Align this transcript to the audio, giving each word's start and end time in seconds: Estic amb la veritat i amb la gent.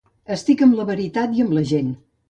Estic 0.35 0.63
amb 0.67 0.79
la 0.79 0.87
veritat 0.89 1.39
i 1.41 1.47
amb 1.47 1.57
la 1.59 1.67
gent. 1.75 1.97